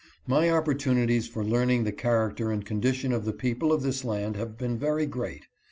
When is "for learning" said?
1.27-1.83